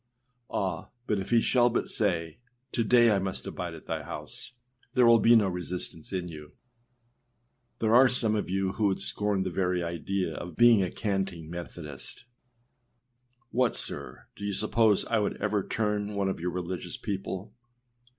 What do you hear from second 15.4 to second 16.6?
turn one of your